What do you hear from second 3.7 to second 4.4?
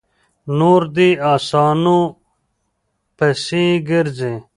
ګرځي؛